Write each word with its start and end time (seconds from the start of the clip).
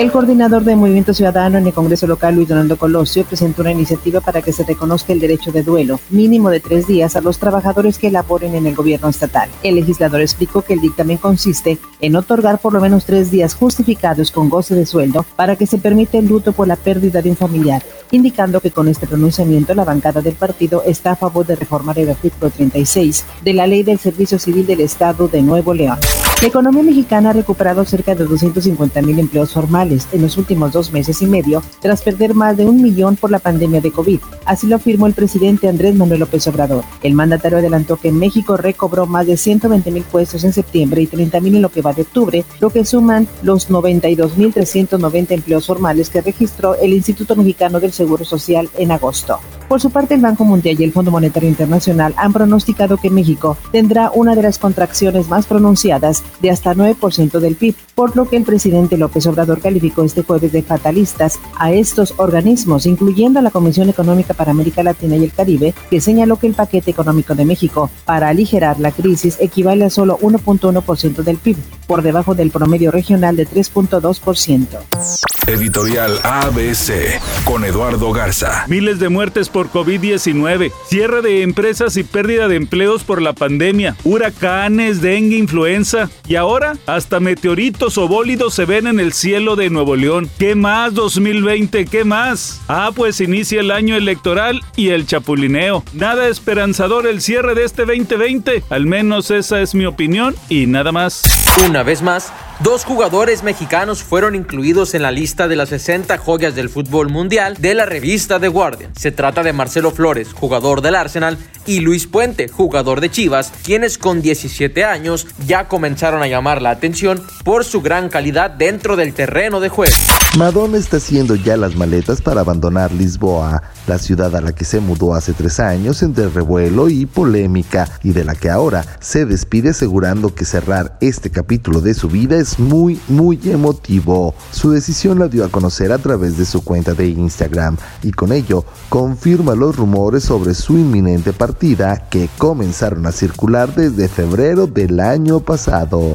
El 0.00 0.10
coordinador 0.10 0.64
de 0.64 0.76
Movimiento 0.76 1.12
Ciudadano 1.12 1.58
en 1.58 1.66
el 1.66 1.74
Congreso 1.74 2.06
local, 2.06 2.34
Luis 2.34 2.48
Donaldo 2.48 2.78
Colosio, 2.78 3.22
presentó 3.22 3.60
una 3.60 3.72
iniciativa 3.72 4.22
para 4.22 4.40
que 4.40 4.50
se 4.50 4.64
reconozca 4.64 5.12
el 5.12 5.20
derecho 5.20 5.52
de 5.52 5.62
duelo, 5.62 6.00
mínimo 6.08 6.48
de 6.48 6.58
tres 6.58 6.86
días, 6.86 7.16
a 7.16 7.20
los 7.20 7.38
trabajadores 7.38 7.98
que 7.98 8.10
laboren 8.10 8.54
en 8.54 8.64
el 8.64 8.74
gobierno 8.74 9.10
estatal. 9.10 9.50
El 9.62 9.74
legislador 9.74 10.22
explicó 10.22 10.62
que 10.62 10.72
el 10.72 10.80
dictamen 10.80 11.18
consiste 11.18 11.76
en 12.00 12.16
otorgar 12.16 12.60
por 12.60 12.72
lo 12.72 12.80
menos 12.80 13.04
tres 13.04 13.30
días 13.30 13.54
justificados 13.54 14.30
con 14.30 14.48
goce 14.48 14.74
de 14.74 14.86
sueldo 14.86 15.26
para 15.36 15.56
que 15.56 15.66
se 15.66 15.76
permita 15.76 16.16
el 16.16 16.28
luto 16.28 16.52
por 16.52 16.66
la 16.66 16.76
pérdida 16.76 17.20
de 17.20 17.28
un 17.28 17.36
familiar, 17.36 17.82
indicando 18.10 18.62
que 18.62 18.70
con 18.70 18.88
este 18.88 19.06
pronunciamiento 19.06 19.74
la 19.74 19.84
bancada 19.84 20.22
del 20.22 20.32
partido 20.32 20.82
está 20.86 21.10
a 21.10 21.16
favor 21.16 21.44
de 21.44 21.56
reformar 21.56 21.98
el 21.98 22.08
artículo 22.08 22.50
36 22.50 23.26
de 23.44 23.52
la 23.52 23.66
Ley 23.66 23.82
del 23.82 23.98
Servicio 23.98 24.38
Civil 24.38 24.64
del 24.64 24.80
Estado 24.80 25.28
de 25.28 25.42
Nuevo 25.42 25.74
León. 25.74 25.98
La 26.40 26.48
economía 26.48 26.82
mexicana 26.82 27.30
ha 27.30 27.32
recuperado 27.34 27.84
cerca 27.84 28.14
de 28.14 28.24
250 28.24 29.02
mil 29.02 29.18
empleos 29.18 29.52
formales 29.52 30.08
en 30.10 30.22
los 30.22 30.38
últimos 30.38 30.72
dos 30.72 30.90
meses 30.90 31.20
y 31.20 31.26
medio, 31.26 31.62
tras 31.80 32.00
perder 32.00 32.32
más 32.32 32.56
de 32.56 32.64
un 32.64 32.80
millón 32.80 33.16
por 33.16 33.30
la 33.30 33.40
pandemia 33.40 33.82
de 33.82 33.92
COVID. 33.92 34.20
Así 34.46 34.66
lo 34.66 34.76
afirmó 34.76 35.06
el 35.06 35.12
presidente 35.12 35.68
Andrés 35.68 35.94
Manuel 35.94 36.20
López 36.20 36.48
Obrador. 36.48 36.82
El 37.02 37.12
mandatario 37.12 37.58
adelantó 37.58 37.98
que 37.98 38.10
México 38.10 38.56
recobró 38.56 39.04
más 39.04 39.26
de 39.26 39.36
120 39.36 39.90
mil 39.90 40.02
puestos 40.04 40.42
en 40.44 40.54
septiembre 40.54 41.02
y 41.02 41.08
30 41.08 41.40
mil 41.40 41.56
en 41.56 41.62
lo 41.62 41.68
que 41.68 41.82
va 41.82 41.92
de 41.92 42.02
octubre, 42.02 42.42
lo 42.58 42.70
que 42.70 42.86
suman 42.86 43.28
los 43.42 43.68
92 43.68 44.38
mil 44.38 44.50
390 44.50 45.34
empleos 45.34 45.66
formales 45.66 46.08
que 46.08 46.22
registró 46.22 46.74
el 46.74 46.94
Instituto 46.94 47.36
Mexicano 47.36 47.80
del 47.80 47.92
Seguro 47.92 48.24
Social 48.24 48.70
en 48.78 48.92
agosto. 48.92 49.40
Por 49.70 49.80
su 49.80 49.90
parte, 49.90 50.14
el 50.14 50.20
Banco 50.20 50.44
Mundial 50.44 50.80
y 50.80 50.82
el 50.82 50.90
Fondo 50.90 51.12
Monetario 51.12 51.48
Internacional 51.48 52.12
han 52.16 52.32
pronosticado 52.32 52.96
que 52.96 53.08
México 53.08 53.56
tendrá 53.70 54.10
una 54.12 54.34
de 54.34 54.42
las 54.42 54.58
contracciones 54.58 55.28
más 55.28 55.46
pronunciadas 55.46 56.24
de 56.42 56.50
hasta 56.50 56.74
9% 56.74 57.38
del 57.38 57.54
PIB, 57.54 57.76
por 57.94 58.16
lo 58.16 58.28
que 58.28 58.36
el 58.36 58.42
presidente 58.42 58.96
López 58.96 59.28
Obrador 59.28 59.60
calificó 59.60 60.02
este 60.02 60.24
jueves 60.24 60.50
de 60.50 60.64
fatalistas 60.64 61.38
a 61.56 61.70
estos 61.70 62.14
organismos, 62.16 62.84
incluyendo 62.84 63.38
a 63.38 63.42
la 63.42 63.52
Comisión 63.52 63.88
Económica 63.88 64.34
para 64.34 64.50
América 64.50 64.82
Latina 64.82 65.14
y 65.14 65.22
el 65.22 65.32
Caribe, 65.32 65.72
que 65.88 66.00
señaló 66.00 66.36
que 66.36 66.48
el 66.48 66.54
paquete 66.54 66.90
económico 66.90 67.36
de 67.36 67.44
México 67.44 67.90
para 68.04 68.28
aligerar 68.28 68.80
la 68.80 68.90
crisis 68.90 69.36
equivale 69.38 69.84
a 69.84 69.90
solo 69.90 70.18
1.1% 70.18 71.22
del 71.22 71.36
PIB, 71.36 71.58
por 71.86 72.02
debajo 72.02 72.34
del 72.34 72.50
promedio 72.50 72.90
regional 72.90 73.36
de 73.36 73.46
3.2%. 73.46 75.30
Editorial 75.46 76.20
ABC 76.22 77.20
con 77.44 77.64
Eduardo 77.64 78.12
Garza. 78.12 78.66
Miles 78.68 79.00
de 79.00 79.08
muertes 79.08 79.48
por 79.48 79.59
COVID-19, 79.68 80.72
cierre 80.86 81.22
de 81.22 81.42
empresas 81.42 81.96
y 81.96 82.04
pérdida 82.04 82.48
de 82.48 82.56
empleos 82.56 83.04
por 83.04 83.20
la 83.22 83.32
pandemia, 83.32 83.96
huracanes, 84.04 85.00
dengue, 85.00 85.36
influenza 85.36 86.10
y 86.26 86.36
ahora 86.36 86.76
hasta 86.86 87.20
meteoritos 87.20 87.98
o 87.98 88.08
bólidos 88.08 88.54
se 88.54 88.64
ven 88.64 88.86
en 88.86 89.00
el 89.00 89.12
cielo 89.12 89.56
de 89.56 89.70
Nuevo 89.70 89.96
León. 89.96 90.30
¿Qué 90.38 90.54
más 90.54 90.94
2020? 90.94 91.86
¿Qué 91.86 92.04
más? 92.04 92.60
Ah, 92.68 92.90
pues 92.94 93.20
inicia 93.20 93.60
el 93.60 93.70
año 93.70 93.96
electoral 93.96 94.60
y 94.76 94.88
el 94.88 95.06
chapulineo. 95.06 95.84
Nada 95.92 96.28
esperanzador 96.28 97.06
el 97.06 97.20
cierre 97.20 97.54
de 97.54 97.64
este 97.64 97.84
2020. 97.84 98.64
Al 98.70 98.86
menos 98.86 99.30
esa 99.30 99.60
es 99.60 99.74
mi 99.74 99.86
opinión 99.86 100.34
y 100.48 100.66
nada 100.66 100.92
más. 100.92 101.22
Una 101.68 101.82
vez 101.82 102.02
más, 102.02 102.32
Dos 102.62 102.84
jugadores 102.84 103.42
mexicanos 103.42 104.02
fueron 104.02 104.34
incluidos 104.34 104.92
en 104.92 105.00
la 105.00 105.10
lista 105.10 105.48
de 105.48 105.56
las 105.56 105.70
60 105.70 106.18
joyas 106.18 106.54
del 106.54 106.68
fútbol 106.68 107.08
mundial 107.08 107.56
de 107.58 107.74
la 107.74 107.86
revista 107.86 108.38
The 108.38 108.48
Guardian. 108.48 108.94
Se 108.94 109.12
trata 109.12 109.42
de 109.42 109.54
Marcelo 109.54 109.92
Flores, 109.92 110.34
jugador 110.34 110.82
del 110.82 110.94
Arsenal, 110.94 111.38
y 111.66 111.80
Luis 111.80 112.06
Puente, 112.06 112.48
jugador 112.48 113.00
de 113.00 113.10
Chivas, 113.10 113.52
quienes 113.64 113.96
con 113.96 114.20
17 114.22 114.84
años 114.84 115.26
ya 115.46 115.68
comenzaron 115.68 116.22
a 116.22 116.26
llamar 116.26 116.60
la 116.60 116.70
atención 116.70 117.22
por 117.44 117.64
su 117.64 117.80
gran 117.80 118.08
calidad 118.08 118.50
dentro 118.50 118.96
del 118.96 119.14
terreno 119.14 119.60
de 119.60 119.68
juego. 119.68 119.94
Madonna 120.36 120.78
está 120.78 120.98
haciendo 120.98 121.34
ya 121.34 121.56
las 121.56 121.76
maletas 121.76 122.22
para 122.22 122.40
abandonar 122.40 122.92
Lisboa, 122.92 123.62
la 123.86 123.98
ciudad 123.98 124.34
a 124.36 124.40
la 124.40 124.52
que 124.52 124.64
se 124.64 124.80
mudó 124.80 125.14
hace 125.14 125.32
tres 125.32 125.60
años 125.60 126.02
entre 126.02 126.28
revuelo 126.28 126.88
y 126.88 127.06
polémica, 127.06 127.88
y 128.02 128.12
de 128.12 128.24
la 128.24 128.34
que 128.34 128.50
ahora 128.50 128.84
se 129.00 129.24
despide 129.24 129.70
asegurando 129.70 130.34
que 130.34 130.44
cerrar 130.44 130.98
este 131.00 131.30
capítulo 131.30 131.80
de 131.80 131.94
su 131.94 132.08
vida 132.08 132.36
es 132.36 132.49
muy, 132.58 133.00
muy 133.08 133.38
emotivo. 133.44 134.34
Su 134.50 134.70
decisión 134.70 135.18
la 135.18 135.28
dio 135.28 135.44
a 135.44 135.48
conocer 135.48 135.92
a 135.92 135.98
través 135.98 136.36
de 136.36 136.44
su 136.44 136.62
cuenta 136.64 136.94
de 136.94 137.08
Instagram 137.08 137.76
y 138.02 138.12
con 138.12 138.32
ello 138.32 138.64
confirma 138.88 139.54
los 139.54 139.76
rumores 139.76 140.24
sobre 140.24 140.54
su 140.54 140.78
inminente 140.78 141.32
partida 141.32 142.08
que 142.08 142.28
comenzaron 142.38 143.06
a 143.06 143.12
circular 143.12 143.74
desde 143.74 144.08
febrero 144.08 144.66
del 144.66 145.00
año 145.00 145.40
pasado. 145.40 146.12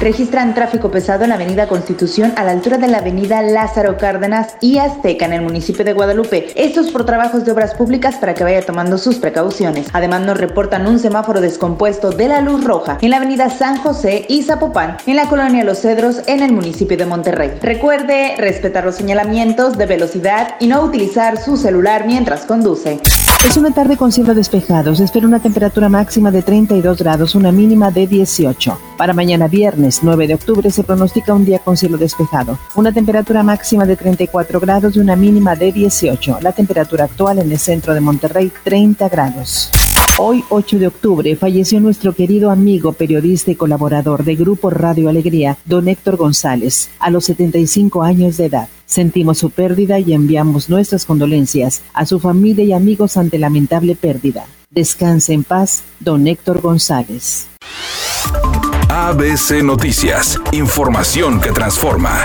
Registran 0.00 0.54
tráfico 0.54 0.90
pesado 0.90 1.24
en 1.24 1.30
la 1.30 1.36
avenida 1.36 1.66
Constitución 1.66 2.32
a 2.36 2.44
la 2.44 2.50
altura 2.50 2.78
de 2.78 2.88
la 2.88 2.98
avenida 2.98 3.40
Lázaro 3.42 3.96
Cárdenas 3.96 4.56
y 4.60 4.78
Azteca 4.78 5.24
en 5.24 5.32
el 5.32 5.42
municipio 5.42 5.84
de 5.84 5.92
Guadalupe. 5.92 6.48
Estos 6.56 6.90
por 6.90 7.06
trabajos 7.06 7.44
de 7.44 7.52
obras 7.52 7.74
públicas 7.74 8.16
para 8.16 8.34
que 8.34 8.44
vaya 8.44 8.60
tomando 8.60 8.98
sus 8.98 9.16
precauciones. 9.16 9.86
Además 9.92 10.22
nos 10.22 10.38
reportan 10.38 10.86
un 10.86 10.98
semáforo 10.98 11.40
descompuesto 11.40 12.10
de 12.10 12.28
la 12.28 12.40
luz 12.40 12.64
roja 12.64 12.98
en 13.00 13.10
la 13.10 13.16
avenida 13.16 13.48
San 13.50 13.78
José 13.78 14.26
y 14.28 14.42
Zapopan 14.42 14.98
en 15.06 15.16
la 15.16 15.28
colonia 15.28 15.64
Los 15.64 15.80
Cedros 15.80 16.22
en 16.26 16.42
el 16.42 16.52
municipio 16.52 16.96
de 16.96 17.06
Monterrey. 17.06 17.58
Recuerde 17.62 18.34
respetar 18.36 18.84
los 18.84 18.96
señalamientos 18.96 19.78
de 19.78 19.86
velocidad 19.86 20.56
y 20.60 20.66
no 20.66 20.82
utilizar 20.82 21.38
su 21.38 21.56
celular 21.56 22.04
mientras 22.06 22.44
conduce. 22.44 23.00
Es 23.44 23.58
una 23.58 23.72
tarde 23.72 23.98
con 23.98 24.10
cielo 24.10 24.34
despejado. 24.34 24.94
Se 24.94 25.04
espera 25.04 25.26
una 25.26 25.38
temperatura 25.38 25.90
máxima 25.90 26.30
de 26.30 26.42
32 26.42 26.98
grados, 26.98 27.34
una 27.34 27.52
mínima 27.52 27.90
de 27.90 28.06
18. 28.06 28.78
Para 28.96 29.12
mañana 29.12 29.48
viernes 29.48 30.00
9 30.02 30.26
de 30.26 30.34
octubre 30.34 30.70
se 30.70 30.82
pronostica 30.82 31.34
un 31.34 31.44
día 31.44 31.58
con 31.58 31.76
cielo 31.76 31.98
despejado. 31.98 32.58
Una 32.74 32.90
temperatura 32.90 33.42
máxima 33.42 33.84
de 33.84 33.96
34 33.96 34.58
grados 34.58 34.96
y 34.96 35.00
una 35.00 35.14
mínima 35.14 35.54
de 35.54 35.72
18. 35.72 36.38
La 36.40 36.52
temperatura 36.52 37.04
actual 37.04 37.38
en 37.38 37.52
el 37.52 37.58
centro 37.58 37.92
de 37.92 38.00
Monterrey 38.00 38.50
30 38.64 39.08
grados. 39.10 39.70
Hoy, 40.16 40.44
8 40.48 40.78
de 40.78 40.86
octubre, 40.86 41.36
falleció 41.36 41.80
nuestro 41.80 42.14
querido 42.14 42.50
amigo, 42.50 42.92
periodista 42.92 43.50
y 43.50 43.56
colaborador 43.56 44.24
de 44.24 44.36
Grupo 44.36 44.70
Radio 44.70 45.08
Alegría, 45.08 45.58
don 45.64 45.88
Héctor 45.88 46.16
González, 46.16 46.88
a 46.98 47.10
los 47.10 47.24
75 47.24 48.02
años 48.02 48.36
de 48.36 48.46
edad. 48.46 48.68
Sentimos 48.94 49.38
su 49.38 49.50
pérdida 49.50 49.98
y 49.98 50.12
enviamos 50.12 50.70
nuestras 50.70 51.04
condolencias 51.04 51.82
a 51.94 52.06
su 52.06 52.20
familia 52.20 52.64
y 52.64 52.72
amigos 52.72 53.16
ante 53.16 53.40
lamentable 53.40 53.96
pérdida. 53.96 54.46
Descanse 54.70 55.32
en 55.32 55.42
paz, 55.42 55.82
don 55.98 56.28
Héctor 56.28 56.60
González. 56.60 57.48
ABC 58.88 59.64
Noticias, 59.64 60.38
información 60.52 61.40
que 61.40 61.50
transforma. 61.50 62.24